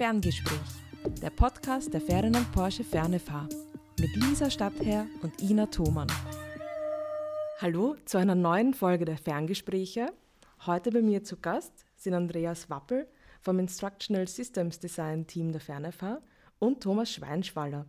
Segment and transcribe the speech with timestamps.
[0.00, 0.58] Ferngespräch,
[1.20, 3.46] der Podcast der Ferdinand Porsche Fernefahr
[3.98, 6.08] mit Lisa Stadtherr und Ina Thomann.
[7.58, 10.06] Hallo zu einer neuen Folge der Ferngespräche.
[10.64, 13.08] Heute bei mir zu Gast sind Andreas Wappel
[13.42, 16.22] vom Instructional Systems Design Team der Fernefahr
[16.58, 17.84] und Thomas Schweinschwaller.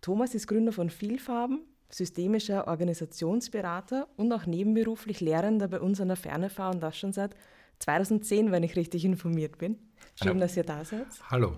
[0.00, 1.60] Thomas ist Gründer von Vielfarben,
[1.90, 7.36] systemischer Organisationsberater und auch nebenberuflich Lehrender bei uns an der Fernefahr und das schon seit
[7.78, 9.78] 2010, wenn ich richtig informiert bin.
[10.14, 10.40] Schön, Hallo.
[10.40, 11.06] dass ihr da seid.
[11.30, 11.56] Hallo.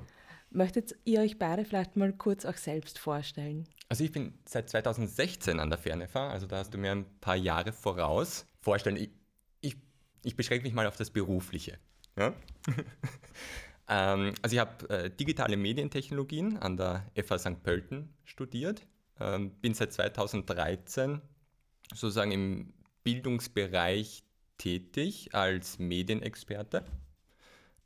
[0.50, 3.66] Möchtet ihr euch beide vielleicht mal kurz auch selbst vorstellen?
[3.88, 7.36] Also ich bin seit 2016 an der Fernefa, also da hast du mir ein paar
[7.36, 8.46] Jahre voraus.
[8.60, 9.10] Vorstellen, ich,
[9.60, 9.77] ich,
[10.22, 11.78] ich beschränke mich mal auf das Berufliche.
[12.16, 12.34] Ja?
[13.88, 17.62] ähm, also ich habe äh, digitale Medientechnologien an der FH St.
[17.62, 18.86] Pölten studiert,
[19.20, 21.20] ähm, bin seit 2013
[21.92, 22.72] sozusagen im
[23.02, 24.24] Bildungsbereich
[24.58, 26.84] tätig als Medienexperte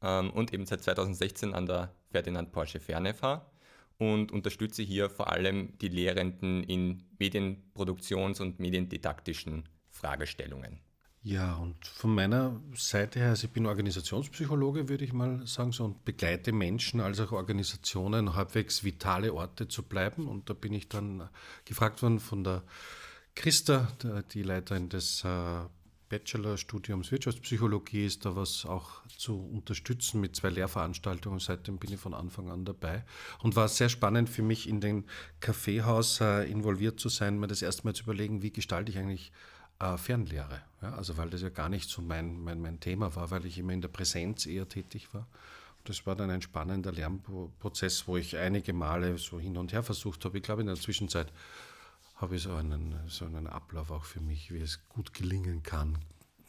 [0.03, 3.51] ähm, und eben seit 2016 an der Ferdinand Porsche Fernefa
[3.99, 10.81] und unterstütze hier vor allem die Lehrenden in Medienproduktions- und mediendidaktischen Fragestellungen.
[11.23, 15.85] Ja, und von meiner Seite her, also ich bin Organisationspsychologe, würde ich mal sagen, so,
[15.85, 20.29] und begleite Menschen als auch Organisationen, halbwegs vitale Orte zu bleiben.
[20.29, 21.29] Und da bin ich dann
[21.65, 22.63] gefragt worden von der
[23.35, 23.89] Christa,
[24.33, 25.65] die Leiterin des äh,
[26.09, 31.39] Bachelorstudiums Wirtschaftspsychologie ist da was auch zu unterstützen mit zwei Lehrveranstaltungen.
[31.39, 33.05] Seitdem bin ich von Anfang an dabei
[33.43, 35.05] und war sehr spannend für mich, in den
[35.41, 39.33] Kaffeehaus äh, involviert zu sein, mir das erstmal zu überlegen, wie gestalte ich eigentlich
[39.81, 40.63] äh, Fernlehre.
[40.83, 43.59] Ja, also weil das ja gar nicht so mein, mein, mein Thema war, weil ich
[43.59, 45.27] immer in der Präsenz eher tätig war.
[45.85, 50.25] das war dann ein spannender Lernprozess, wo ich einige Male so hin und her versucht
[50.25, 50.39] habe.
[50.39, 51.33] Ich glaube, in der Zwischenzeit
[52.19, 55.99] habe ich so einen, so einen Ablauf auch für mich, wie es gut gelingen kann,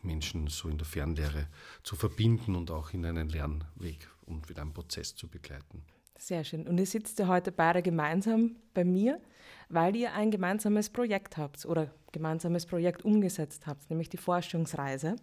[0.02, 1.48] Menschen so in der Fernlehre
[1.84, 5.84] zu verbinden und auch in einen Lernweg und wieder einen Prozess zu begleiten.
[6.18, 6.68] Sehr schön.
[6.68, 9.22] Und ihr sitzt ja heute beide gemeinsam bei mir,
[9.70, 15.16] weil ihr ein gemeinsames Projekt habt oder gemeinsames Projekt umgesetzt habt, nämlich die Forschungsreise.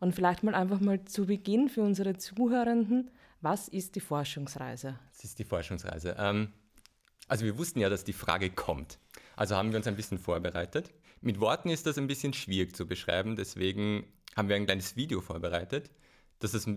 [0.00, 3.10] Und vielleicht mal einfach mal zu Beginn für unsere Zuhörenden,
[3.40, 4.98] was ist die Forschungsreise?
[5.12, 6.16] Was ist die Forschungsreise?
[6.18, 6.52] Ähm,
[7.28, 8.98] also wir wussten ja, dass die Frage kommt.
[9.38, 10.92] Also haben wir uns ein bisschen vorbereitet.
[11.20, 14.04] Mit Worten ist das ein bisschen schwierig zu beschreiben, deswegen
[14.36, 15.92] haben wir ein kleines Video vorbereitet,
[16.40, 16.68] das es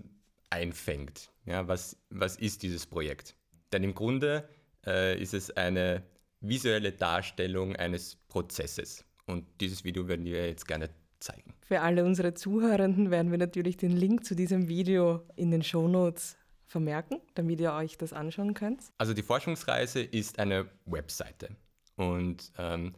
[0.48, 1.32] einfängt.
[1.44, 3.34] Ja, was, was ist dieses Projekt?
[3.72, 4.48] Denn im Grunde
[4.86, 6.04] äh, ist es eine
[6.40, 9.04] visuelle Darstellung eines Prozesses.
[9.26, 11.54] Und dieses Video werden wir jetzt gerne zeigen.
[11.62, 16.36] Für alle unsere Zuhörenden werden wir natürlich den Link zu diesem Video in den Shownotes
[16.66, 18.84] vermerken, damit ihr euch das anschauen könnt.
[18.98, 21.56] Also die Forschungsreise ist eine Webseite.
[22.02, 22.94] Und ähm,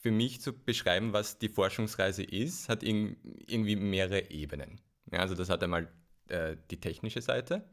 [0.00, 4.80] für mich zu beschreiben, was die Forschungsreise ist, hat irgendwie mehrere Ebenen.
[5.10, 5.88] Ja, also das hat einmal
[6.28, 7.64] äh, die technische Seite,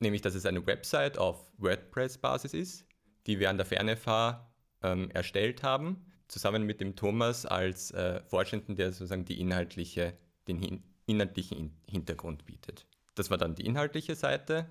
[0.00, 2.86] nämlich dass es eine Website auf WordPress-Basis ist,
[3.26, 4.50] die wir an der FernFH
[4.82, 10.16] ähm, erstellt haben, zusammen mit dem Thomas als äh, Forschenden, der sozusagen die inhaltliche,
[10.48, 12.86] den hin inhaltlichen Hintergrund bietet.
[13.16, 14.70] Das war dann die inhaltliche Seite.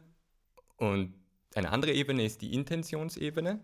[0.77, 1.13] Und
[1.53, 3.61] eine andere Ebene ist die Intentionsebene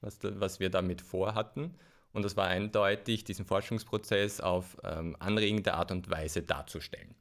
[0.00, 1.74] was, was wir damit vorhatten.
[2.12, 7.14] Und das war eindeutig, diesen Forschungsprozess auf ähm, anregende Art und Weise darzustellen.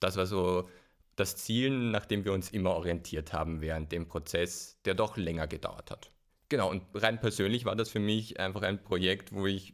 [0.00, 0.68] Das war so
[1.14, 5.46] das Ziel, nach dem wir uns immer orientiert haben während dem Prozess, der doch länger
[5.46, 6.10] gedauert hat.
[6.48, 9.72] Genau, und rein persönlich war das für mich einfach ein Projekt, wo ich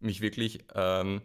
[0.00, 1.22] mich wirklich ähm,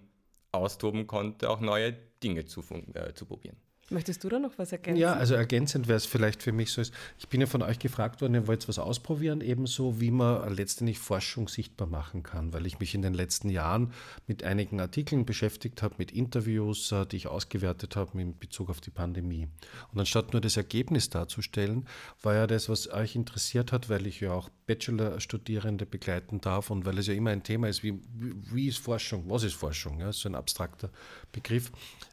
[0.52, 1.94] austoben konnte, auch neue
[2.24, 2.62] Dinge zu,
[2.94, 3.58] äh, zu probieren.
[3.90, 5.02] Möchtest du da noch was ergänzen?
[5.02, 8.22] Ja, also ergänzend wäre es vielleicht für mich so, ich bin ja von euch gefragt
[8.22, 12.80] worden, ihr wollt was ausprobieren, ebenso wie man letztendlich Forschung sichtbar machen kann, weil ich
[12.80, 13.92] mich in den letzten Jahren
[14.28, 18.82] mit einigen Artikeln beschäftigt habe, mit Interviews, äh, die ich ausgewertet habe in Bezug auf
[18.82, 19.48] die Pandemie.
[19.92, 21.88] Und anstatt nur das Ergebnis darzustellen,
[22.22, 26.86] war ja das, was euch interessiert hat, weil ich ja auch Bachelor-Studierende begleiten darf und
[26.86, 30.14] weil es ja immer ein Thema ist, wie, wie ist Forschung, was ist Forschung, ja,
[30.14, 30.92] so ein abstrakter
[31.32, 31.72] Begriff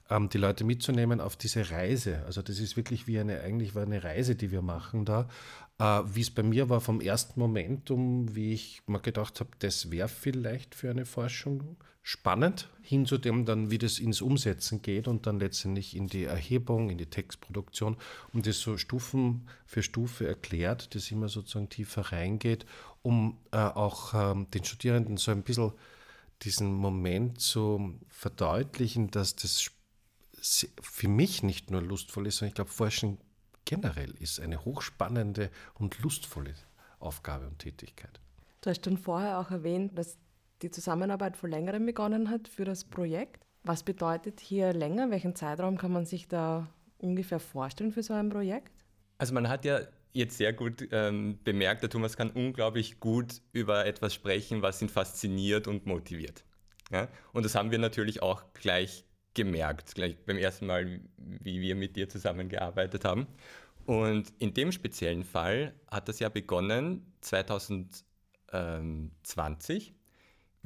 [0.08, 2.22] ähm, die Leute mitzunehmen auf diese Reise.
[2.24, 5.28] Also das ist wirklich wie eine, eigentlich war eine Reise, die wir machen da.
[5.78, 9.90] Äh, wie es bei mir war vom ersten Momentum, wie ich mir gedacht habe, das
[9.90, 11.76] wäre vielleicht für eine Forschung
[12.06, 16.22] spannend, hin zu dem dann, wie das ins Umsetzen geht und dann letztendlich in die
[16.22, 17.96] Erhebung, in die Textproduktion
[18.32, 22.64] und das so Stufen für Stufe erklärt, das immer sozusagen tiefer reingeht,
[23.02, 25.72] um äh, auch ähm, den Studierenden so ein bisschen
[26.42, 29.72] diesen Moment zu verdeutlichen, dass das
[30.80, 33.18] für mich nicht nur lustvoll ist, sondern ich glaube, Forschen
[33.64, 36.54] generell ist eine hochspannende und lustvolle
[37.00, 38.20] Aufgabe und Tätigkeit.
[38.60, 40.18] Du hast schon vorher auch erwähnt, dass
[40.62, 43.44] die Zusammenarbeit vor längerem begonnen hat für das Projekt.
[43.62, 45.10] Was bedeutet hier länger?
[45.10, 46.68] Welchen Zeitraum kann man sich da
[46.98, 48.72] ungefähr vorstellen für so ein Projekt?
[49.18, 49.80] Also man hat ja
[50.12, 54.88] jetzt sehr gut ähm, bemerkt, der Thomas kann unglaublich gut über etwas sprechen, was ihn
[54.88, 56.44] fasziniert und motiviert.
[56.90, 57.08] Ja?
[57.32, 59.04] Und das haben wir natürlich auch gleich
[59.34, 63.26] gemerkt, gleich beim ersten Mal, wie wir mit dir zusammengearbeitet haben.
[63.84, 69.94] Und in dem speziellen Fall hat das ja begonnen 2020,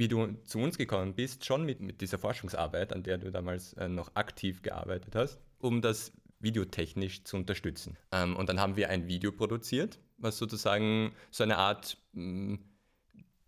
[0.00, 3.74] wie du zu uns gekommen bist, schon mit, mit dieser Forschungsarbeit, an der du damals
[3.74, 7.98] äh, noch aktiv gearbeitet hast, um das videotechnisch zu unterstützen.
[8.10, 12.58] Ähm, und dann haben wir ein Video produziert, was sozusagen so eine Art mh, mm,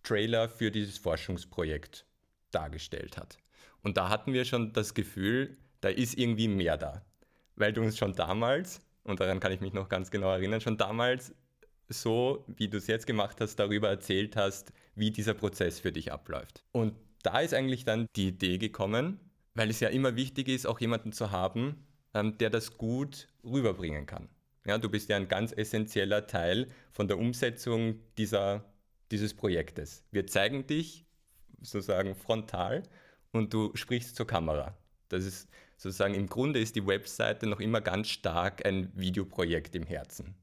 [0.02, 2.04] Trailer für dieses Forschungsprojekt
[2.50, 3.38] dargestellt hat.
[3.82, 7.02] Und da hatten wir schon das Gefühl, da ist irgendwie mehr da.
[7.56, 10.76] Weil du uns schon damals, und daran kann ich mich noch ganz genau erinnern, schon
[10.76, 11.34] damals
[12.00, 16.12] so, wie du es jetzt gemacht hast, darüber erzählt hast, wie dieser Prozess für dich
[16.12, 16.64] abläuft.
[16.72, 19.20] Und da ist eigentlich dann die Idee gekommen,
[19.54, 24.06] weil es ja immer wichtig ist, auch jemanden zu haben, ähm, der das gut rüberbringen
[24.06, 24.28] kann.
[24.64, 28.64] Ja, du bist ja ein ganz essentieller Teil von der Umsetzung dieser,
[29.10, 30.04] dieses Projektes.
[30.12, 31.04] Wir zeigen dich
[31.60, 32.84] sozusagen frontal
[33.32, 34.76] und du sprichst zur Kamera.
[35.08, 39.84] Das ist sozusagen im Grunde ist die Webseite noch immer ganz stark ein Videoprojekt im
[39.84, 40.34] Herzen.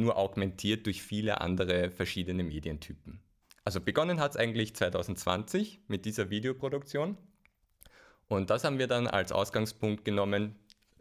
[0.00, 3.20] Nur augmentiert durch viele andere verschiedene Medientypen.
[3.64, 7.18] Also begonnen hat es eigentlich 2020 mit dieser Videoproduktion.
[8.28, 10.54] Und das haben wir dann als Ausgangspunkt genommen,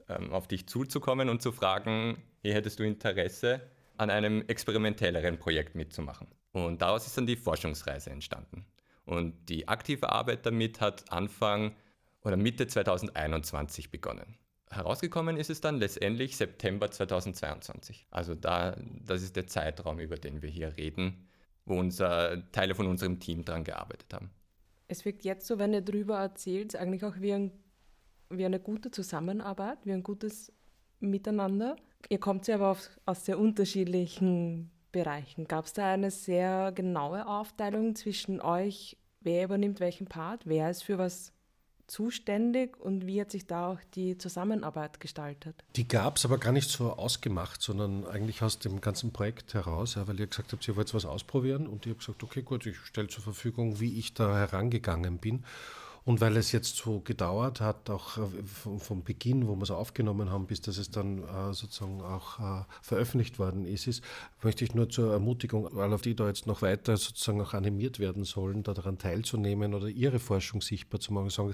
[0.10, 3.62] ähm, auf dich zuzukommen und zu fragen, hey, hättest du Interesse,
[3.98, 6.28] an einem experimentelleren Projekt mitzumachen?
[6.52, 8.66] Und daraus ist dann die Forschungsreise entstanden.
[9.06, 11.74] Und die aktive Arbeit damit hat Anfang
[12.24, 14.38] oder Mitte 2021 begonnen.
[14.72, 18.06] Herausgekommen ist es dann letztendlich September 2022.
[18.12, 18.76] Also da,
[19.06, 21.28] das ist der Zeitraum, über den wir hier reden,
[21.66, 24.30] wo unser, Teile von unserem Team daran gearbeitet haben.
[24.88, 27.52] Es wirkt jetzt so, wenn ihr darüber erzählt, eigentlich auch wie, ein,
[28.30, 30.52] wie eine gute Zusammenarbeit, wie ein gutes
[31.00, 31.76] Miteinander.
[32.10, 35.48] Ihr kommt ja aber auf, aus sehr unterschiedlichen Bereichen.
[35.48, 40.84] Gab es da eine sehr genaue Aufteilung zwischen euch, wer übernimmt welchen Part, wer ist
[40.84, 41.34] für was
[41.90, 45.64] zuständig und wie hat sich da auch die Zusammenarbeit gestaltet?
[45.76, 49.96] Die gab es aber gar nicht so ausgemacht, sondern eigentlich aus dem ganzen Projekt heraus,
[49.96, 52.66] ja, weil ihr gesagt habt, ihr wollt was ausprobieren und ich habe gesagt, okay, gut,
[52.66, 55.44] ich stelle zur Verfügung, wie ich da herangegangen bin.
[56.10, 58.22] Und weil es jetzt so gedauert hat, auch äh,
[58.80, 62.64] vom, Beginn, wo wir es aufgenommen haben, bis dass es dann äh, sozusagen auch äh,
[62.82, 64.04] veröffentlicht worden ist, ist,
[64.42, 68.00] möchte ich nur zur Ermutigung, weil auf die da jetzt noch weiter sozusagen auch animiert
[68.00, 71.54] werden sollen, daran teilzunehmen oder ihre Forschung sichtbar zu machen, sagen,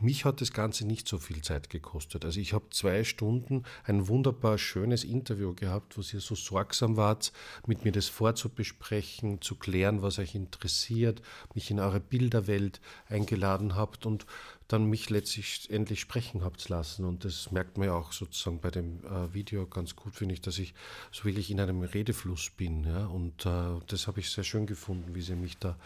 [0.00, 2.24] mich hat das Ganze nicht so viel Zeit gekostet.
[2.24, 7.32] Also ich habe zwei Stunden ein wunderbar schönes Interview gehabt, wo ihr so sorgsam wart,
[7.66, 11.22] mit mir das vorzubesprechen, zu klären, was euch interessiert,
[11.54, 14.26] mich in eure Bilderwelt eingeladen habt habt und
[14.68, 17.04] dann mich letztlich endlich sprechen habt lassen.
[17.04, 20.40] Und das merkt man ja auch sozusagen bei dem äh, Video ganz gut, finde ich,
[20.40, 20.74] dass ich
[21.12, 22.84] so wirklich in einem Redefluss bin.
[22.84, 23.06] Ja?
[23.06, 25.76] Und äh, das habe ich sehr schön gefunden, wie sie mich da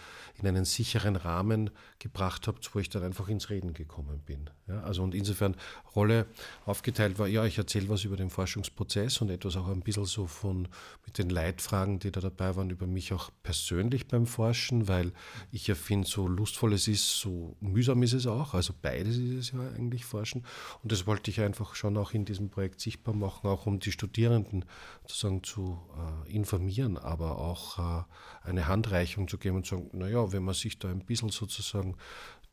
[0.40, 4.48] in einen sicheren Rahmen gebracht habt, wo ich dann einfach ins Reden gekommen bin.
[4.66, 4.80] Ja?
[4.82, 5.56] Also und insofern
[5.94, 6.26] Rolle
[6.64, 10.26] aufgeteilt war, ja, ich erzähle was über den Forschungsprozess und etwas auch ein bisschen so
[10.26, 10.68] von
[11.04, 15.12] mit den Leitfragen, die da dabei waren, über mich auch persönlich beim Forschen, weil
[15.50, 18.54] ich ja finde, so lustvoll es ist, so mühsam ist es auch.
[18.54, 20.44] Also beides ist es ja eigentlich Forschen.
[20.82, 23.92] Und das wollte ich einfach schon auch in diesem Projekt sichtbar machen, auch um die
[23.92, 24.64] Studierenden
[25.02, 25.80] sozusagen zu
[26.26, 30.54] äh, informieren, aber auch äh, eine Handreichung zu geben und zu sagen, naja, wenn man
[30.54, 31.96] sich da ein bisschen sozusagen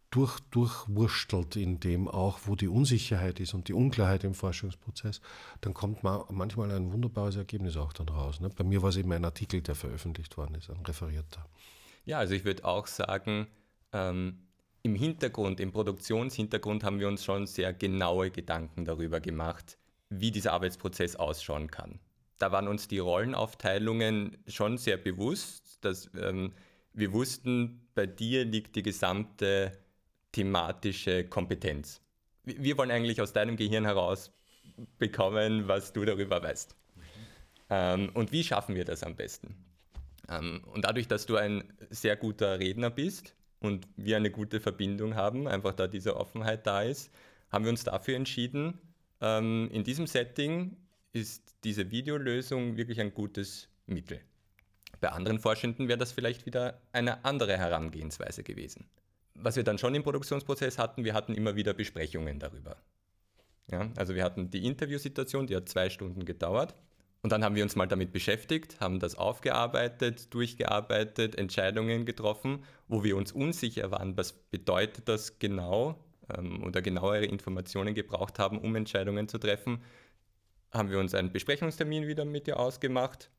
[0.09, 5.21] durch, durchwurstelt in dem auch, wo die Unsicherheit ist und die Unklarheit im Forschungsprozess,
[5.61, 8.39] dann kommt man manchmal ein wunderbares Ergebnis auch dann raus.
[8.39, 8.49] Ne?
[8.49, 11.45] Bei mir war es eben ein Artikel, der veröffentlicht worden ist, ein referierter.
[12.05, 13.47] Ja, also ich würde auch sagen,
[13.91, 14.46] ähm,
[14.83, 19.77] im Hintergrund, im Produktionshintergrund haben wir uns schon sehr genaue Gedanken darüber gemacht,
[20.09, 21.99] wie dieser Arbeitsprozess ausschauen kann.
[22.37, 26.53] Da waren uns die Rollenaufteilungen schon sehr bewusst, dass ähm,
[26.93, 29.71] wir wussten, bei dir liegt die gesamte
[30.31, 32.01] thematische Kompetenz.
[32.43, 34.31] Wir wollen eigentlich aus deinem Gehirn heraus
[34.99, 36.75] bekommen, was du darüber weißt.
[37.69, 39.55] Ähm, und wie schaffen wir das am besten?
[40.29, 45.15] Ähm, und dadurch, dass du ein sehr guter Redner bist und wir eine gute Verbindung
[45.15, 47.11] haben, einfach da diese Offenheit da ist,
[47.49, 48.79] haben wir uns dafür entschieden,
[49.21, 50.77] ähm, in diesem Setting
[51.13, 54.19] ist diese Videolösung wirklich ein gutes Mittel.
[54.99, 58.87] Bei anderen Forschenden wäre das vielleicht wieder eine andere Herangehensweise gewesen
[59.39, 62.77] was wir dann schon im Produktionsprozess hatten, wir hatten immer wieder Besprechungen darüber.
[63.69, 66.73] Ja, also wir hatten die Interviewsituation, die hat zwei Stunden gedauert.
[67.21, 73.03] Und dann haben wir uns mal damit beschäftigt, haben das aufgearbeitet, durchgearbeitet, Entscheidungen getroffen, wo
[73.03, 75.99] wir uns unsicher waren, was bedeutet das genau
[76.35, 79.81] ähm, oder genauere Informationen gebraucht haben, um Entscheidungen zu treffen.
[80.71, 83.31] haben wir uns einen Besprechungstermin wieder mit dir ausgemacht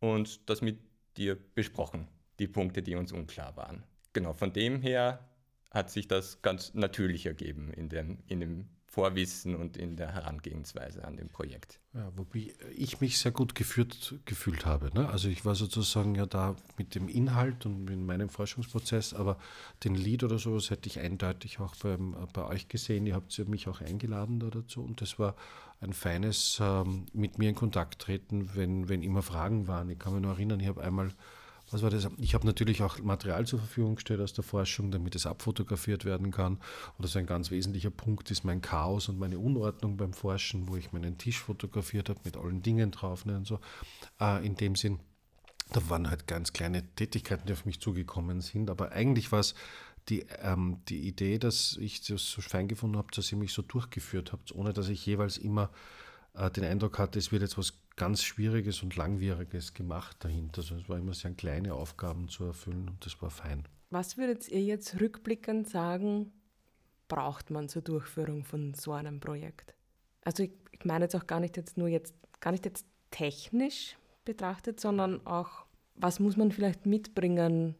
[0.00, 0.78] und das mit
[1.16, 3.84] dir besprochen, die Punkte, die uns unklar waren.
[4.14, 5.28] Genau, von dem her
[5.70, 11.02] hat sich das ganz natürlich ergeben in dem, in dem Vorwissen und in der Herangehensweise
[11.06, 11.80] an dem Projekt.
[11.94, 14.90] Ja, wobei ich mich sehr gut geführt gefühlt habe.
[14.92, 15.08] Ne?
[15.08, 19.38] Also ich war sozusagen ja da mit dem Inhalt und in meinem Forschungsprozess, aber
[19.82, 23.06] den Lied oder sowas hätte ich eindeutig auch beim, bei euch gesehen.
[23.06, 25.36] Ihr habt mich auch eingeladen da dazu und das war
[25.80, 29.88] ein feines ähm, mit mir in Kontakt treten, wenn, wenn immer Fragen waren.
[29.88, 31.12] Ich kann mich nur erinnern, ich habe einmal
[31.72, 32.08] was war das?
[32.18, 36.30] Ich habe natürlich auch Material zur Verfügung gestellt aus der Forschung, damit es abfotografiert werden
[36.30, 36.58] kann.
[36.98, 40.76] Oder so ein ganz wesentlicher Punkt ist mein Chaos und meine Unordnung beim Forschen, wo
[40.76, 43.58] ich meinen Tisch fotografiert habe mit allen Dingen drauf ne, und so.
[44.20, 45.00] Äh, in dem Sinn,
[45.72, 48.68] da waren halt ganz kleine Tätigkeiten, die auf mich zugekommen sind.
[48.68, 49.54] Aber eigentlich war es
[50.10, 53.62] die, ähm, die Idee, dass ich das so fein gefunden habe, dass ihr mich so
[53.62, 55.70] durchgeführt habt, ohne dass ich jeweils immer
[56.34, 60.62] äh, den Eindruck hatte, es wird jetzt was ganz Schwieriges und Langwieriges gemacht dahinter.
[60.62, 63.68] Also es war immer sehr kleine Aufgaben zu erfüllen und das war fein.
[63.90, 66.32] Was würdet ihr jetzt rückblickend sagen,
[67.06, 69.74] braucht man zur Durchführung von so einem Projekt?
[70.24, 73.96] Also ich, ich meine jetzt auch gar nicht jetzt nur jetzt, gar nicht jetzt technisch
[74.24, 77.76] betrachtet, sondern auch, was muss man vielleicht mitbringen,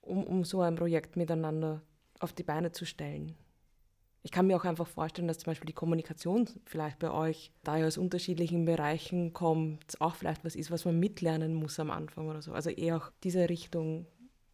[0.00, 1.82] um, um so ein Projekt miteinander
[2.18, 3.36] auf die Beine zu stellen?
[4.26, 7.78] Ich kann mir auch einfach vorstellen, dass zum Beispiel die Kommunikation vielleicht bei euch, da
[7.78, 12.28] ihr aus unterschiedlichen Bereichen kommt, auch vielleicht was ist, was man mitlernen muss am Anfang
[12.28, 12.52] oder so.
[12.52, 14.04] Also eher auch diese Richtung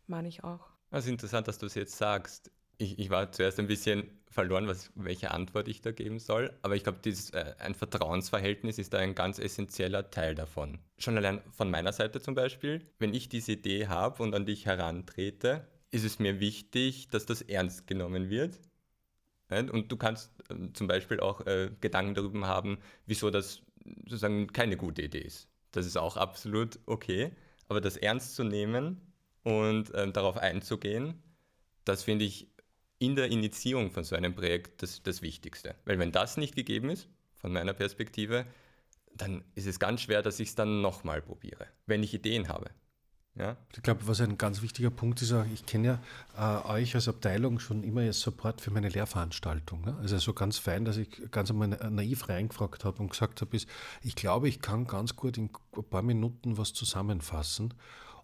[0.07, 0.69] meine ich auch.
[0.91, 2.51] Also interessant, dass du es jetzt sagst.
[2.77, 6.53] Ich, ich, war zuerst ein bisschen verloren, was, welche Antwort ich da geben soll.
[6.61, 10.81] Aber ich glaube, äh, ein Vertrauensverhältnis ist da ein ganz essentieller Teil davon.
[10.99, 14.67] Schon allein von meiner Seite zum Beispiel, wenn ich diese Idee habe und an dich
[14.67, 18.59] herantrete, ist es mir wichtig, dass das ernst genommen wird
[19.71, 23.63] und du kannst ähm, zum Beispiel auch äh, Gedanken darüber haben, wieso das
[24.05, 25.49] sozusagen keine gute Idee ist.
[25.73, 27.33] Das ist auch absolut okay.
[27.69, 29.01] Aber das ernst zu nehmen
[29.45, 31.23] und ähm, darauf einzugehen,
[31.85, 32.49] das finde ich
[32.99, 35.75] in der Initiierung von so einem Projekt das, das Wichtigste.
[35.85, 38.47] Weil wenn das nicht gegeben ist, von meiner Perspektive,
[39.15, 42.71] dann ist es ganz schwer, dass ich es dann nochmal probiere, wenn ich Ideen habe.
[43.35, 43.57] Ja.
[43.75, 45.99] Ich glaube, was ein ganz wichtiger Punkt ist, auch, ich kenne
[46.37, 49.83] ja äh, euch als Abteilung schon immer als Support für meine Lehrveranstaltung.
[49.83, 49.97] Ne?
[50.03, 53.67] Also so ganz fein, dass ich ganz einmal naiv reingefragt habe und gesagt habe, ist,
[54.03, 57.73] ich glaube, ich kann ganz gut in ein paar Minuten was zusammenfassen.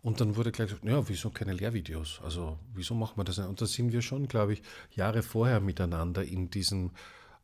[0.02, 2.20] Und dann wurde gleich gesagt, ja, wieso keine Lehrvideos?
[2.22, 3.38] Also wieso machen wir das?
[3.38, 6.92] Und da sind wir schon, glaube ich, Jahre vorher miteinander in diesen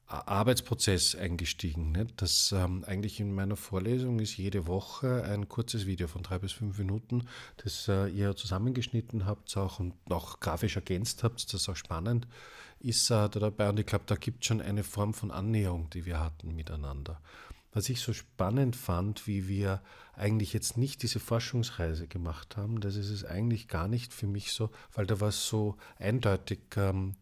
[0.06, 1.92] Arbeitsprozess eingestiegen.
[1.92, 2.06] Ne?
[2.16, 6.52] Das ähm, eigentlich in meiner Vorlesung ist jede Woche ein kurzes Video von drei bis
[6.52, 11.76] fünf Minuten, das äh, ihr zusammengeschnitten habt auch und auch grafisch ergänzt habt, das auch
[11.76, 12.26] spannend
[12.84, 13.68] ist äh, da dabei.
[13.68, 17.20] Und ich glaube, da gibt es schon eine Form von Annäherung, die wir hatten miteinander.
[17.73, 19.82] Was ich so spannend fand, wie wir
[20.14, 24.52] eigentlich jetzt nicht diese Forschungsreise gemacht haben, das ist es eigentlich gar nicht für mich
[24.52, 26.61] so, weil da war es so eindeutig.
[26.76, 27.16] Ähm,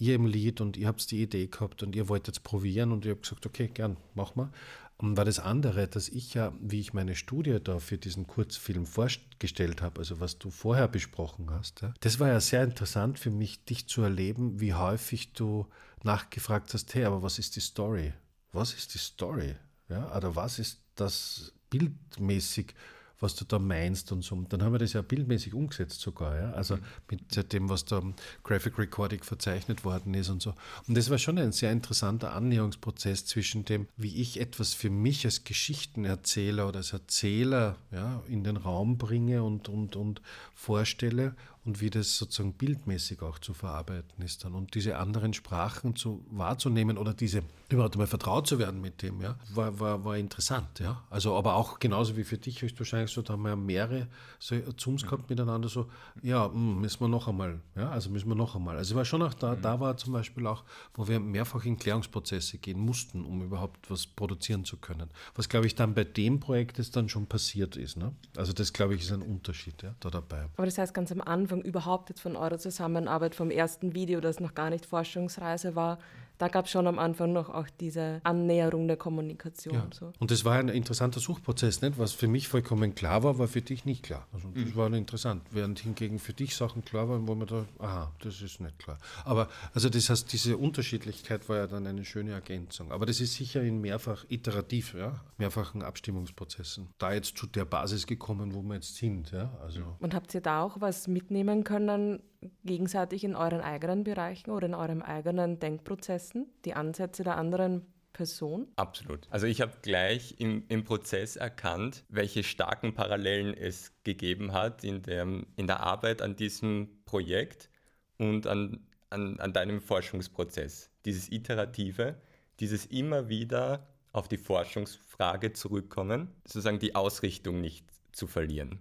[0.00, 3.04] ihr im Lied und ihr habt die Idee gehabt und ihr wollt jetzt probieren und
[3.04, 4.50] ich habe gesagt, okay, gern, mach mal.
[4.96, 8.84] Und war das andere, dass ich ja, wie ich meine Studie da für diesen Kurzfilm
[8.84, 13.30] vorgestellt habe, also was du vorher besprochen hast, ja, das war ja sehr interessant für
[13.30, 15.66] mich, dich zu erleben, wie häufig du
[16.02, 18.12] nachgefragt hast, hey, aber was ist die Story?
[18.52, 19.54] Was ist die Story?
[19.88, 22.74] Ja, oder was ist das bildmäßig?
[23.20, 24.34] Was du da meinst und so.
[24.34, 26.52] Und dann haben wir das ja bildmäßig umgesetzt sogar, ja?
[26.52, 26.82] also mhm.
[27.10, 30.54] mit dem, was da im Graphic Recording verzeichnet worden ist und so.
[30.88, 35.24] Und das war schon ein sehr interessanter Annäherungsprozess zwischen dem, wie ich etwas für mich
[35.24, 40.22] als Geschichtenerzähler oder als Erzähler ja, in den Raum bringe und, und, und
[40.54, 44.54] vorstelle und wie das sozusagen bildmäßig auch zu verarbeiten ist dann.
[44.54, 49.20] Und diese anderen Sprachen zu, wahrzunehmen oder diese überhaupt mal vertraut zu werden mit dem,
[49.20, 51.04] ja, war, war, war interessant, ja.
[51.10, 55.04] Also aber auch genauso wie für dich höchstwahrscheinlich so, da haben wir mehrere so Zooms
[55.04, 55.88] gehabt miteinander, so,
[56.22, 58.76] ja, mh, hm, müssen wir noch einmal, ja, also müssen wir noch einmal.
[58.76, 59.62] Also war schon auch da, mhm.
[59.62, 60.64] da war zum Beispiel auch,
[60.94, 65.10] wo wir mehrfach in Klärungsprozesse gehen mussten, um überhaupt was produzieren zu können.
[65.34, 68.12] Was glaube ich dann bei dem Projekt jetzt dann schon passiert ist, ne?
[68.36, 70.46] Also das glaube ich ist ein Unterschied, ja, da dabei.
[70.56, 74.20] Aber das heißt ganz am Anfang Anfang überhaupt jetzt von eurer Zusammenarbeit, vom ersten Video,
[74.20, 75.98] das noch gar nicht Forschungsreise war,
[76.40, 79.74] da gab es schon am Anfang noch auch diese Annäherung der Kommunikation.
[79.74, 79.86] Ja.
[79.92, 80.12] So.
[80.18, 81.98] Und das war ein interessanter Suchprozess, nicht?
[81.98, 84.26] was für mich vollkommen klar war, war für dich nicht klar.
[84.32, 84.76] Also das mhm.
[84.76, 88.58] war interessant, während hingegen für dich Sachen klar waren, wo man da, aha, das ist
[88.58, 88.98] nicht klar.
[89.26, 92.90] Aber also das heißt, diese Unterschiedlichkeit war ja dann eine schöne Ergänzung.
[92.90, 96.88] Aber das ist sicher in mehrfach iterativ, ja, mehrfachen Abstimmungsprozessen.
[96.96, 99.30] Da jetzt zu der Basis gekommen, wo wir jetzt sind.
[99.30, 99.50] Ja?
[99.62, 99.82] Also.
[99.98, 102.22] Und habt ihr da auch was mitnehmen können,
[102.64, 108.68] gegenseitig in euren eigenen Bereichen oder in eurem eigenen Denkprozessen, die Ansätze der anderen Person?
[108.76, 109.26] Absolut.
[109.30, 115.02] Also ich habe gleich im, im Prozess erkannt, welche starken Parallelen es gegeben hat in
[115.02, 115.22] der,
[115.56, 117.70] in der Arbeit an diesem Projekt
[118.18, 118.80] und an,
[119.10, 120.90] an, an deinem Forschungsprozess.
[121.04, 122.16] Dieses Iterative,
[122.58, 128.80] dieses immer wieder auf die Forschungsfrage zurückkommen, sozusagen die Ausrichtung nicht zu verlieren.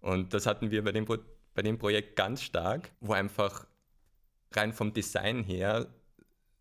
[0.00, 1.06] Und das hatten wir bei dem,
[1.54, 3.66] bei dem Projekt ganz stark, wo einfach
[4.52, 5.88] rein vom Design her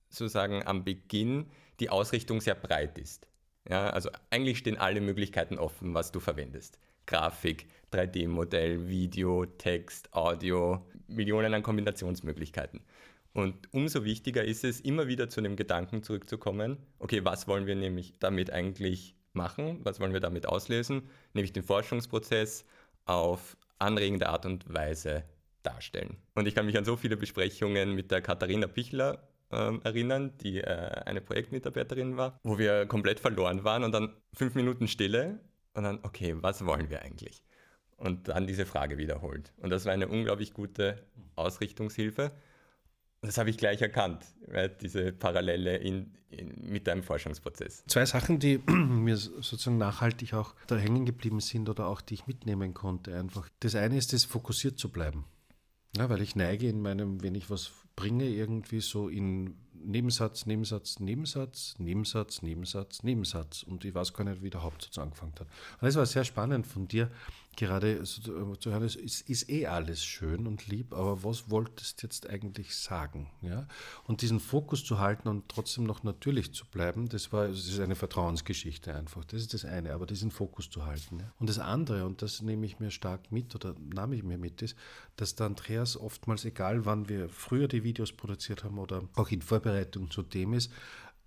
[0.10, 3.28] sozusagen am Beginn die Ausrichtung sehr breit ist.
[3.68, 6.80] Ja, also eigentlich stehen alle Möglichkeiten offen, was du verwendest.
[7.06, 12.82] Grafik, 3D-Modell, Video, Text, Audio, Millionen an Kombinationsmöglichkeiten.
[13.34, 17.76] Und umso wichtiger ist es, immer wieder zu dem Gedanken zurückzukommen, okay, was wollen wir
[17.76, 19.80] nämlich damit eigentlich machen?
[19.84, 21.10] Was wollen wir damit auslösen?
[21.34, 22.66] Nämlich den Forschungsprozess
[23.06, 25.24] auf anregende Art und Weise
[25.64, 26.18] darstellen.
[26.36, 30.62] Und ich kann mich an so viele Besprechungen mit der Katharina Pichler ähm, erinnern, die
[30.62, 30.66] äh,
[31.06, 35.40] eine Projektmitarbeiterin war, wo wir komplett verloren waren und dann fünf Minuten Stille
[35.74, 37.44] und dann, okay, was wollen wir eigentlich?
[37.98, 39.52] Und dann diese Frage wiederholt.
[39.58, 41.04] Und das war eine unglaublich gute
[41.36, 42.32] Ausrichtungshilfe.
[43.22, 44.26] Das habe ich gleich erkannt,
[44.82, 47.84] diese Parallele in, in, mit deinem Forschungsprozess.
[47.88, 52.28] Zwei Sachen, die mir sozusagen nachhaltig auch da hängen geblieben sind oder auch die ich
[52.28, 53.50] mitnehmen konnte einfach.
[53.60, 55.26] Das eine ist, das fokussiert zu bleiben.
[55.98, 61.00] Ja, weil ich neige in meinem, wenn ich was bringe, irgendwie so in Nebensatz, Nebensatz,
[61.00, 63.64] Nebensatz, Nebensatz, Nebensatz, Nebensatz.
[63.64, 65.48] Und ich weiß gar nicht, wie der Hauptsatz angefangen hat.
[65.48, 67.10] Und das war sehr spannend von dir,
[67.60, 72.02] gerade so zu hören, es ist, ist, eh alles schön und lieb, aber was wolltest
[72.02, 73.30] du jetzt eigentlich sagen?
[73.42, 73.68] Ja?
[74.06, 77.80] Und diesen Fokus zu halten und trotzdem noch natürlich zu bleiben, das war das ist
[77.80, 79.26] eine Vertrauensgeschichte einfach.
[79.26, 81.20] Das ist das eine, aber diesen Fokus zu halten.
[81.20, 81.34] Ja?
[81.38, 84.62] Und das andere, und das nehme ich mir stark mit oder nahm ich mir mit,
[84.62, 84.78] ist,
[85.18, 89.42] dass der Andreas oftmals, egal wann wir früher die Videos produziert haben oder auch in
[89.42, 90.72] Vorbereitung zu dem ist,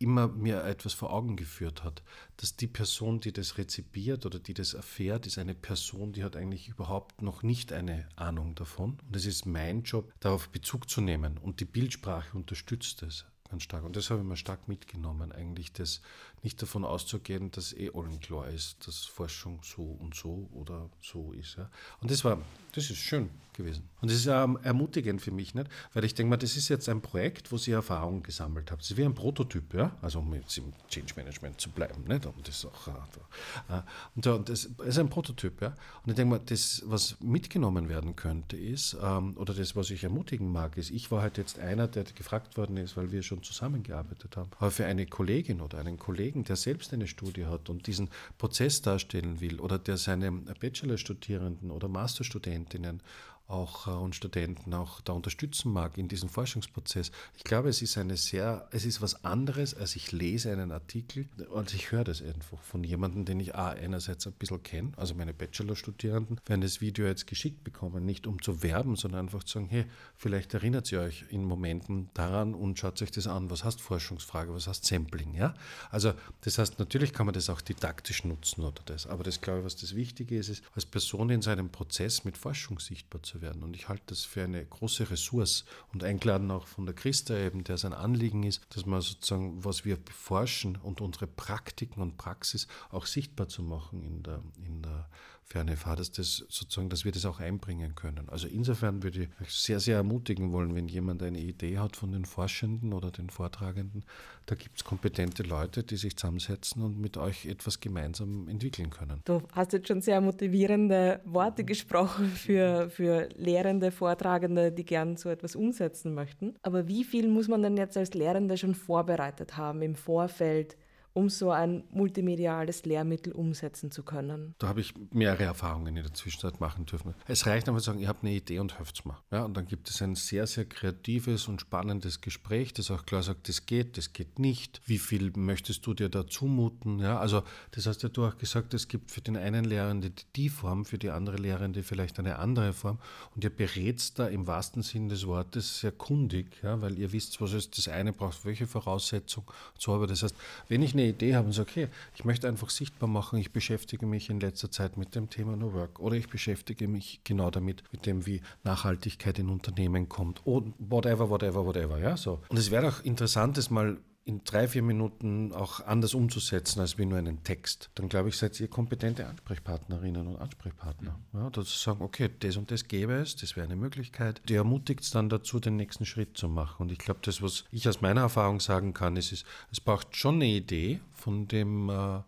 [0.02, 2.02] immer mir etwas vor Augen geführt hat,
[2.36, 6.36] dass die Person, die das rezipiert oder die das erfährt, ist eine Person, die hat
[6.36, 8.98] eigentlich überhaupt noch nicht eine Ahnung davon.
[9.06, 11.38] Und es ist mein Job, darauf Bezug zu nehmen.
[11.38, 13.84] Und die Bildsprache unterstützt es ganz stark.
[13.84, 16.00] Und das habe ich mir stark mitgenommen, eigentlich das
[16.42, 21.32] nicht davon auszugehen, dass eh allen klar ist, dass Forschung so und so oder so
[21.32, 21.56] ist.
[21.56, 21.70] Ja.
[22.00, 22.38] Und das war,
[22.72, 23.88] das ist schön gewesen.
[24.00, 25.68] Und das ist ähm, ermutigend für mich, nicht?
[25.92, 28.78] weil ich denke mal, das ist jetzt ein Projekt, wo Sie Erfahrungen gesammelt haben.
[28.78, 29.92] Das ist wie ein Prototyp, ja?
[30.00, 32.04] also um jetzt im Change Management zu bleiben.
[32.06, 32.26] Nicht?
[32.26, 33.82] Um das auch, äh, äh
[34.16, 35.60] und, und das ist ein Prototyp.
[35.60, 35.68] Ja?
[36.04, 40.02] Und ich denke mal, das, was mitgenommen werden könnte, ist, ähm, oder das, was ich
[40.02, 43.42] ermutigen mag, ist, ich war halt jetzt einer, der gefragt worden ist, weil wir schon
[43.42, 44.50] zusammengearbeitet haben.
[44.58, 48.82] Aber für eine Kollegin oder einen Kollegen, der selbst eine Studie hat und diesen Prozess
[48.82, 53.02] darstellen will, oder der seine Bachelorstudierenden oder Masterstudentinnen
[53.52, 57.12] auch äh, und Studenten auch da unterstützen mag in diesem Forschungsprozess.
[57.36, 61.28] Ich glaube, es ist eine sehr, es ist was anderes, als ich lese einen Artikel
[61.50, 65.14] und ich höre das einfach von jemandem, den ich A, einerseits ein bisschen kenne, also
[65.14, 69.54] meine Bachelorstudierenden, werden das Video jetzt geschickt bekommen, nicht um zu werben, sondern einfach zu
[69.54, 69.84] sagen, hey,
[70.16, 74.54] vielleicht erinnert ihr euch in Momenten daran und schaut euch das an, was heißt Forschungsfrage,
[74.54, 75.54] was heißt Sampling, ja?
[75.90, 79.60] Also das heißt, natürlich kann man das auch didaktisch nutzen oder das, aber das glaube
[79.60, 83.41] ich, was das Wichtige ist, ist, als Person in seinem Prozess mit Forschung sichtbar zu
[83.42, 83.62] werden.
[83.62, 87.64] Und ich halte das für eine große Ressource und eingeladen auch von der Christa eben,
[87.64, 92.66] der sein Anliegen ist, dass man sozusagen, was wir forschen und unsere Praktiken und Praxis
[92.90, 95.08] auch sichtbar zu machen in der, in der
[95.44, 98.28] ferne Fahr, dass, das sozusagen, dass wir das auch einbringen können.
[98.28, 102.24] Also insofern würde ich sehr, sehr ermutigen wollen, wenn jemand eine Idee hat von den
[102.24, 104.04] Forschenden oder den Vortragenden,
[104.46, 109.20] da gibt es kompetente Leute, die sich zusammensetzen und mit euch etwas gemeinsam entwickeln können.
[109.24, 115.28] Du hast jetzt schon sehr motivierende Worte gesprochen für, für Lehrende, Vortragende, die gern so
[115.28, 116.54] etwas umsetzen möchten.
[116.62, 120.76] Aber wie viel muss man denn jetzt als Lehrende schon vorbereitet haben im Vorfeld?
[121.14, 124.54] Um so ein multimediales Lehrmittel umsetzen zu können.
[124.58, 127.14] Da habe ich mehrere Erfahrungen in der Zwischenzeit machen dürfen.
[127.26, 129.18] Es reicht einfach zu sagen, ihr habt eine Idee und helft mal.
[129.30, 133.22] Ja, und dann gibt es ein sehr, sehr kreatives und spannendes Gespräch, das auch klar
[133.22, 134.80] sagt, das geht, das geht nicht.
[134.86, 137.00] Wie viel möchtest du dir da zumuten?
[137.00, 140.48] Ja, also das hast ja du auch gesagt, es gibt für den einen Lehrende die
[140.48, 142.98] Form, für die andere Lehrende vielleicht eine andere Form.
[143.34, 147.40] Und ihr berät da im wahrsten Sinn des Wortes sehr kundig, ja, weil ihr wisst,
[147.40, 149.44] was ist das eine braucht, welche Voraussetzung.
[149.78, 150.34] So, aber das heißt,
[150.68, 153.52] wenn ich eine eine Idee habe und sage, okay, ich möchte einfach sichtbar machen, ich
[153.52, 156.00] beschäftige mich in letzter Zeit mit dem Thema New Work.
[156.00, 160.40] Oder ich beschäftige mich genau damit, mit dem, wie Nachhaltigkeit in Unternehmen kommt.
[160.44, 162.40] Oder whatever, whatever, whatever, ja, so.
[162.48, 166.96] Und es wäre auch interessant, das mal in drei, vier Minuten auch anders umzusetzen als
[166.96, 171.18] wie nur einen Text, dann glaube ich, seid ihr kompetente Ansprechpartnerinnen und Ansprechpartner.
[171.32, 174.40] Ja, dazu sagen, okay, das und das gäbe es, das wäre eine Möglichkeit.
[174.48, 176.82] Die ermutigt es dann dazu, den nächsten Schritt zu machen.
[176.82, 180.16] Und ich glaube, das, was ich aus meiner Erfahrung sagen kann, ist, ist es braucht
[180.16, 182.20] schon eine Idee von dem äh,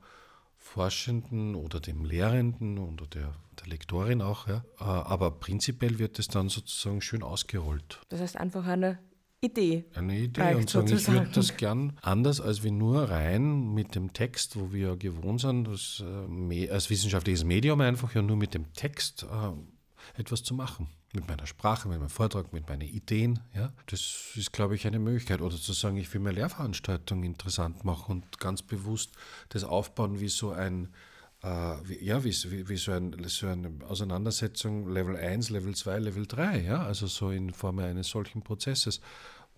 [0.58, 4.64] Forschenden oder dem Lehrenden oder der, der Lektorin auch, ja.
[4.80, 8.00] Äh, aber prinzipiell wird es dann sozusagen schön ausgerollt.
[8.08, 8.98] Das heißt einfach eine
[9.44, 9.84] Idee.
[9.94, 14.12] Eine Idee und sagen, ich würde das gern anders als wie nur rein mit dem
[14.12, 18.72] Text, wo wir gewohnt sind, das, äh, als wissenschaftliches Medium einfach ja nur mit dem
[18.72, 20.88] Text äh, etwas zu machen.
[21.12, 23.38] Mit meiner Sprache, mit meinem Vortrag, mit meinen Ideen.
[23.54, 23.72] Ja?
[23.86, 25.40] Das ist, glaube ich, eine Möglichkeit.
[25.40, 29.12] Oder zu sagen, ich will mir Lehrveranstaltungen interessant machen und ganz bewusst
[29.50, 30.88] das aufbauen wie so ein
[31.44, 36.26] wie, ja, wie, wie, wie, so, ein, so eine Auseinandersetzung Level 1, Level 2, Level
[36.26, 39.00] 3, ja, also so in Form eines solchen Prozesses.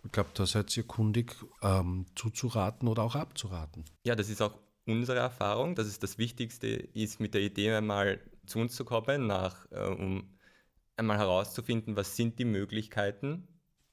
[0.04, 3.84] Ich glaube, da seid ihr kundig ähm, zuzuraten oder auch abzuraten.
[4.04, 8.20] Ja, das ist auch unsere Erfahrung, dass es das Wichtigste ist, mit der Idee einmal
[8.46, 10.36] zu uns zu kommen, nach, äh, um
[10.96, 13.46] einmal herauszufinden, was sind die Möglichkeiten,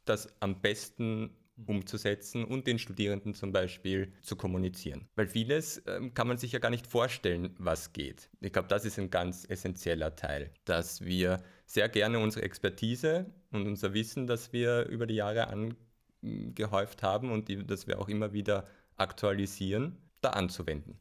[0.05, 5.07] das am besten umzusetzen und den Studierenden zum Beispiel zu kommunizieren.
[5.15, 8.29] Weil vieles äh, kann man sich ja gar nicht vorstellen, was geht.
[8.41, 13.67] Ich glaube, das ist ein ganz essentieller Teil, dass wir sehr gerne unsere Expertise und
[13.67, 18.33] unser Wissen, das wir über die Jahre angehäuft haben und die, das wir auch immer
[18.33, 20.97] wieder aktualisieren, da anzuwenden.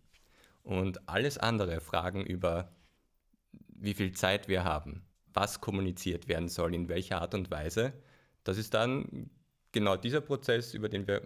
[0.62, 2.72] Und alles andere, Fragen über
[3.68, 7.92] wie viel Zeit wir haben, was kommuniziert werden soll, in welcher Art und Weise,
[8.44, 9.30] das ist dann
[9.72, 11.22] genau dieser Prozess, über den wir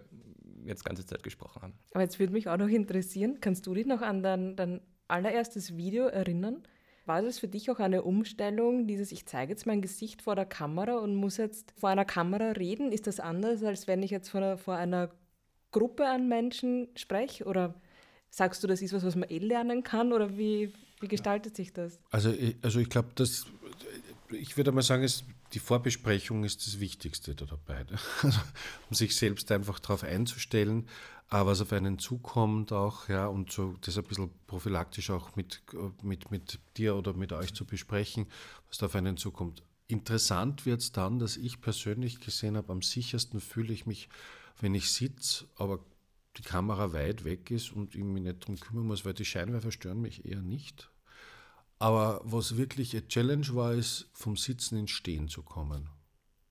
[0.65, 1.73] jetzt ganze Zeit gesprochen haben.
[1.93, 5.77] Aber jetzt würde mich auch noch interessieren, kannst du dich noch an dein, dein allererstes
[5.77, 6.63] Video erinnern?
[7.05, 10.45] War das für dich auch eine Umstellung, dieses ich zeige jetzt mein Gesicht vor der
[10.45, 12.91] Kamera und muss jetzt vor einer Kamera reden?
[12.91, 15.09] Ist das anders, als wenn ich jetzt vor einer, vor einer
[15.71, 17.45] Gruppe an Menschen spreche?
[17.45, 17.75] Oder
[18.29, 20.11] sagst du, das ist was, was man eh lernen kann?
[20.11, 21.97] Oder wie, wie gestaltet sich das?
[22.11, 23.45] Also, also ich glaube, dass
[24.31, 27.85] ich würde mal sagen, es die Vorbesprechung ist das Wichtigste da dabei.
[28.23, 28.39] Also,
[28.89, 30.87] um sich selbst einfach darauf einzustellen,
[31.29, 35.61] was auf einen zukommt auch, ja, und so das ein bisschen prophylaktisch auch mit,
[36.01, 38.27] mit, mit dir oder mit euch zu besprechen,
[38.69, 39.61] was da auf einen zukommt.
[39.87, 44.09] Interessant wird es dann, dass ich persönlich gesehen habe, am sichersten fühle ich mich,
[44.59, 45.79] wenn ich sitze, aber
[46.37, 49.71] die Kamera weit weg ist und ich mich nicht darum kümmern muss, weil die Scheinwerfer
[49.71, 50.89] stören mich eher nicht.
[51.79, 55.89] Aber was wirklich eine Challenge war, ist, vom Sitzen ins Stehen zu kommen.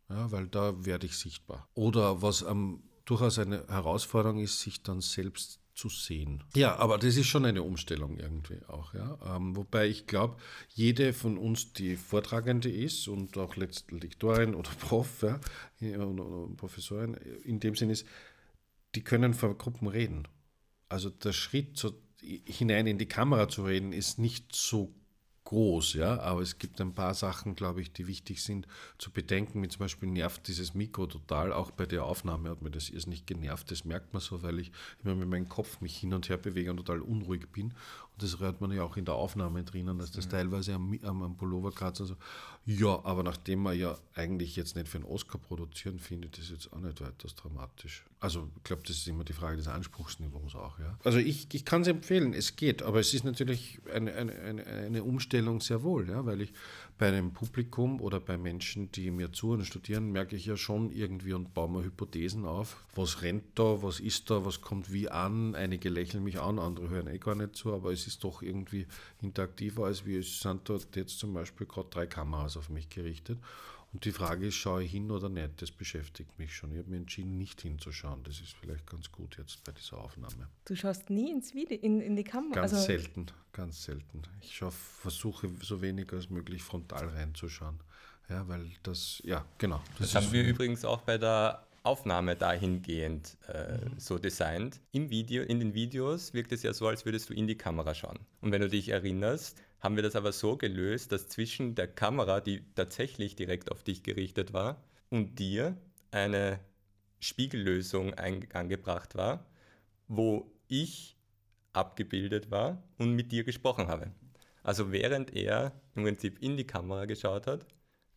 [0.08, 1.68] Ja, weil da werde ich sichtbar.
[1.74, 6.42] Oder was am, durchaus eine Herausforderung ist, sich dann selbst zu sehen.
[6.54, 8.94] Ja, aber das ist schon eine Umstellung irgendwie auch.
[8.94, 9.18] Ja?
[9.36, 10.36] Ähm, wobei ich glaube,
[10.70, 15.22] jede von uns, die Vortragende ist und auch Lektorin oder Prof
[15.80, 18.06] ja, oder Professorin, in dem Sinn ist,
[18.94, 20.26] die können vor Gruppen reden.
[20.88, 24.94] Also der Schritt zu, hinein in die Kamera zu reden, ist nicht so
[25.46, 28.66] groß, ja, aber es gibt ein paar Sachen, glaube ich, die wichtig sind
[28.98, 29.62] zu bedenken.
[29.62, 33.06] Wie zum Beispiel nervt dieses Mikro total, auch bei der Aufnahme hat mir das erst
[33.06, 33.70] nicht genervt.
[33.70, 36.70] Das merkt man so, weil ich immer mit meinem Kopf mich hin und her bewege
[36.70, 37.66] und total unruhig bin.
[37.66, 40.30] Und das hört man ja auch in der Aufnahme drinnen, dass das mhm.
[40.30, 42.00] teilweise am, am, am Pullover kratzt.
[42.00, 42.16] Also,
[42.68, 46.50] ja, aber nachdem wir ja eigentlich jetzt nicht für einen Oscar produzieren, finde ich das
[46.50, 48.04] jetzt auch nicht weiter dramatisch.
[48.18, 50.76] Also ich glaube, das ist immer die Frage des Anspruchsniveaus auch.
[50.80, 50.98] Ja.
[51.04, 55.04] Also ich, ich kann es empfehlen, es geht, aber es ist natürlich eine, eine, eine,
[55.04, 56.52] Umstellung sehr wohl, ja, weil ich
[56.98, 60.90] bei einem Publikum oder bei Menschen, die mir zuhören und studieren, merke ich ja schon
[60.90, 62.84] irgendwie und baue mir Hypothesen auf.
[62.94, 65.54] Was rennt da, was ist da, was kommt wie an?
[65.54, 68.86] Einige lächeln mich an, andere hören eh gar nicht zu, aber es ist doch irgendwie
[69.20, 73.38] interaktiver, als wie es sind dort jetzt zum Beispiel gerade drei Kameras auf mich gerichtet.
[73.92, 75.62] Und die Frage ist, schaue ich hin oder nicht?
[75.62, 76.72] Das beschäftigt mich schon.
[76.72, 78.22] Ich habe mich entschieden, nicht hinzuschauen.
[78.24, 80.48] Das ist vielleicht ganz gut jetzt bei dieser Aufnahme.
[80.64, 82.60] Du schaust nie ins Video, in, in die Kamera?
[82.60, 84.22] Ganz also selten, ganz selten.
[84.42, 87.80] Ich schaue, versuche so wenig als möglich frontal reinzuschauen.
[88.28, 89.80] Ja, weil das, ja, genau.
[89.98, 93.98] Das, das haben wir übrigens auch bei der Aufnahme dahingehend äh, mhm.
[93.98, 94.80] so designt.
[94.90, 97.94] Im Video, in den Videos wirkt es ja so, als würdest du in die Kamera
[97.94, 98.18] schauen.
[98.40, 102.40] Und wenn du dich erinnerst, haben wir das aber so gelöst, dass zwischen der Kamera,
[102.40, 105.76] die tatsächlich direkt auf dich gerichtet war, und dir
[106.10, 106.58] eine
[107.20, 109.46] Spiegellösung angebracht war,
[110.08, 111.16] wo ich
[111.72, 114.10] abgebildet war und mit dir gesprochen habe.
[114.62, 117.66] Also während er im Prinzip in die Kamera geschaut hat,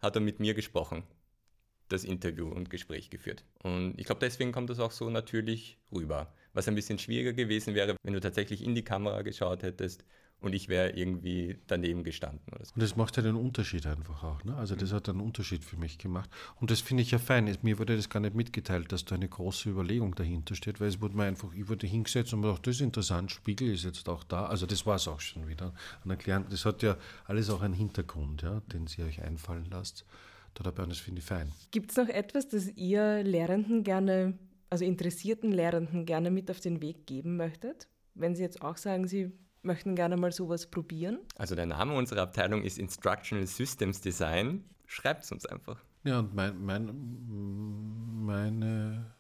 [0.02, 1.04] hat er mit mir gesprochen,
[1.90, 3.44] das Interview und Gespräch geführt.
[3.62, 6.34] Und ich glaube, deswegen kommt das auch so natürlich rüber.
[6.54, 10.06] Was ein bisschen schwieriger gewesen wäre, wenn du tatsächlich in die Kamera geschaut hättest
[10.42, 12.74] und ich wäre irgendwie daneben gestanden oder so.
[12.74, 14.44] Und das macht ja den Unterschied einfach auch.
[14.46, 14.56] Ne?
[14.56, 16.30] Also das hat einen Unterschied für mich gemacht.
[16.62, 17.54] Und das finde ich ja fein.
[17.62, 21.02] Mir wurde das gar nicht mitgeteilt, dass da eine große Überlegung dahinter steht, weil es
[21.02, 24.08] wurde mir einfach, ich wurde hingesetzt und mir gedacht, das ist interessant, Spiegel ist jetzt
[24.08, 24.46] auch da.
[24.46, 25.74] Also das war es auch schon wieder.
[26.04, 26.46] An Erklären.
[26.50, 30.06] Das hat ja alles auch einen Hintergrund, ja, den Sie euch einfallen lasst.
[30.54, 31.52] Da dabei, und das finde ich fein.
[31.72, 34.38] Gibt es noch etwas, das ihr Lehrenden gerne,
[34.70, 37.88] also interessierten Lehrenden gerne mit auf den Weg geben möchtet?
[38.16, 39.32] Wenn Sie jetzt auch sagen, Sie
[39.64, 41.20] möchten gerne mal sowas probieren?
[41.38, 44.64] Also der Name unserer Abteilung ist Instructional Systems Design.
[44.86, 45.84] Schreibt es uns einfach.
[46.04, 49.14] Ja, und mein, mein, meine,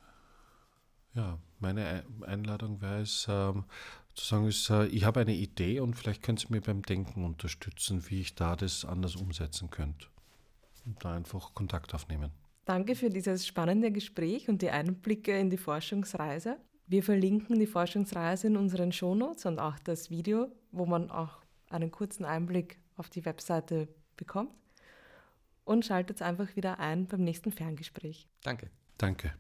[1.13, 3.65] ja, meine Einladung wäre es, ähm,
[4.15, 7.25] zu sagen, ist, äh, ich habe eine Idee und vielleicht könnt ihr mir beim Denken
[7.25, 10.08] unterstützen, wie ich da das anders umsetzen könnte.
[10.86, 12.32] Und da einfach Kontakt aufnehmen.
[12.65, 16.58] Danke für dieses spannende Gespräch und die Einblicke in die Forschungsreise.
[16.89, 21.38] Wir verlinken die Forschungsreise in unseren Shownotes und auch das Video, wo man auch
[21.69, 24.52] einen kurzen Einblick auf die Webseite bekommt.
[25.65, 28.28] Und schaltet einfach wieder ein beim nächsten Ferngespräch.
[28.41, 28.71] Danke.
[28.97, 29.36] Danke.